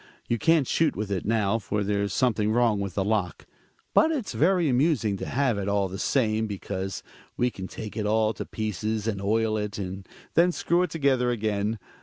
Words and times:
You 0.27 0.39
can't 0.39 0.67
shoot 0.67 0.95
with 0.95 1.11
it 1.11 1.25
now, 1.27 1.59
for 1.59 1.83
there's 1.83 2.11
something 2.11 2.51
wrong 2.51 2.79
with 2.79 2.95
the 2.95 3.05
lock. 3.05 3.45
But 3.93 4.09
it's 4.11 4.33
very 4.33 4.67
amusing 4.67 5.15
to 5.17 5.27
have 5.27 5.59
it, 5.59 5.67
all 5.69 5.87
the 5.89 5.99
same, 5.99 6.47
because 6.47 7.03
we 7.37 7.51
can 7.51 7.67
take 7.67 7.95
it 7.95 8.07
all 8.07 8.33
to 8.33 8.45
pieces, 8.47 9.05
and 9.07 9.21
oil 9.21 9.57
it, 9.57 9.77
and 9.77 10.09
then 10.33 10.51
screw 10.51 10.81
it 10.81 10.89
together 10.89 11.29
again. 11.29 11.77